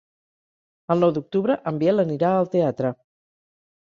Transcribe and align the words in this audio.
El 0.93 1.03
nou 1.05 1.11
d'octubre 1.17 1.57
en 1.71 1.77
Biel 1.83 2.03
anirà 2.05 2.31
al 2.39 2.49
teatre. 2.57 2.93